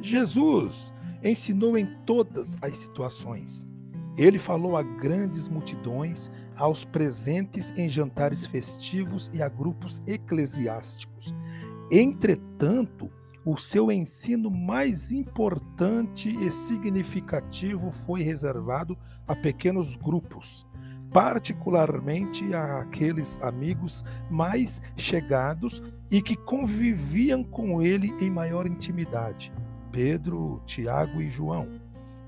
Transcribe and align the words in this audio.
Jesus 0.00 0.92
ensinou 1.22 1.76
em 1.76 1.86
todas 2.04 2.56
as 2.62 2.78
situações. 2.78 3.66
Ele 4.16 4.38
falou 4.38 4.76
a 4.76 4.82
grandes 4.82 5.48
multidões, 5.48 6.30
aos 6.56 6.84
presentes 6.84 7.72
em 7.76 7.88
jantares 7.88 8.44
festivos 8.44 9.30
e 9.32 9.40
a 9.40 9.48
grupos 9.48 10.02
eclesiásticos. 10.08 11.32
Entretanto, 11.90 13.08
o 13.44 13.56
seu 13.56 13.90
ensino 13.90 14.50
mais 14.50 15.12
importante 15.12 16.36
e 16.44 16.50
significativo 16.50 17.90
foi 17.90 18.22
reservado 18.22 18.98
a 19.26 19.34
pequenos 19.34 19.96
grupos, 19.96 20.66
particularmente 21.12 22.52
àqueles 22.52 23.38
amigos 23.42 24.04
mais 24.30 24.82
chegados 24.96 25.82
e 26.10 26.20
que 26.20 26.36
conviviam 26.36 27.42
com 27.42 27.80
ele 27.80 28.12
em 28.20 28.30
maior 28.30 28.66
intimidade: 28.66 29.52
Pedro, 29.98 30.62
Tiago 30.64 31.20
e 31.20 31.28
João. 31.28 31.80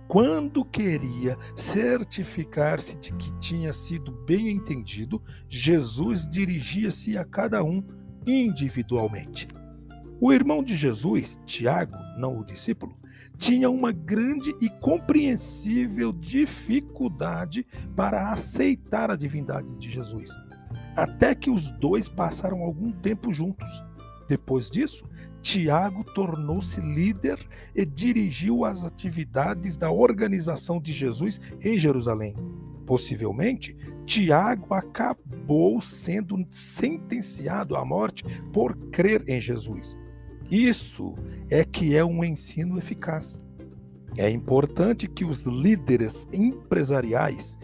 Quando 0.09 0.65
queria 0.65 1.39
certificar-se 1.55 2.99
de 2.99 3.13
que 3.13 3.33
tinha 3.39 3.73
sido 3.73 4.11
bem 4.27 4.49
entendido, 4.49 5.23
Jesus 5.49 6.29
dirigia-se 6.29 7.17
a 7.17 7.25
cada 7.25 7.63
um 7.63 7.81
individualmente. 8.27 9.47
O 10.21 10.33
irmão 10.33 10.65
de 10.65 10.75
Jesus, 10.75 11.39
Tiago, 11.47 11.97
não 12.19 12.41
o 12.41 12.45
discípulo, 12.45 12.93
tinha 13.39 13.71
uma 13.71 13.93
grande 13.93 14.53
e 14.61 14.69
compreensível 14.69 16.13
dificuldade 16.13 17.65
para 17.95 18.33
aceitar 18.33 19.13
a 19.13 19.17
divindade 19.17 19.79
de 19.79 19.89
Jesus, 19.89 20.29
até 20.97 21.37
que 21.37 21.53
os 21.53 21.71
dois 21.79 22.09
passaram 22.09 22.63
algum 22.63 22.91
tempo 22.91 23.33
juntos. 23.33 23.69
Depois 24.31 24.71
disso, 24.71 25.05
Tiago 25.43 26.05
tornou-se 26.05 26.81
líder 26.81 27.37
e 27.75 27.85
dirigiu 27.85 28.65
as 28.65 28.85
atividades 28.85 29.77
da 29.77 29.91
organização 29.91 30.81
de 30.81 30.93
Jesus 30.93 31.41
em 31.61 31.77
Jerusalém. 31.77 32.37
Possivelmente, 32.87 33.77
Tiago 34.07 34.73
acabou 34.73 35.83
sendo 35.83 36.37
sentenciado 36.49 37.75
à 37.75 37.85
morte 37.85 38.23
por 38.53 38.77
crer 38.93 39.25
em 39.29 39.41
Jesus. 39.41 39.99
Isso 40.49 41.17
é 41.51 41.65
que 41.65 41.97
é 41.97 42.05
um 42.05 42.23
ensino 42.23 42.79
eficaz. 42.79 43.45
É 44.17 44.31
importante 44.31 45.09
que 45.09 45.25
os 45.25 45.43
líderes 45.43 46.29
empresariais 46.33 47.59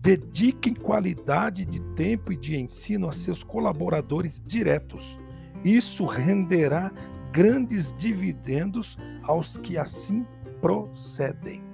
dediquem 0.00 0.74
qualidade 0.74 1.64
de 1.64 1.80
tempo 1.94 2.32
e 2.32 2.36
de 2.36 2.56
ensino 2.56 3.08
a 3.08 3.12
seus 3.12 3.44
colaboradores 3.44 4.42
diretos. 4.44 5.20
Isso 5.64 6.04
renderá 6.04 6.90
grandes 7.32 7.94
dividendos 7.96 8.98
aos 9.22 9.56
que 9.56 9.78
assim 9.78 10.26
procedem. 10.60 11.71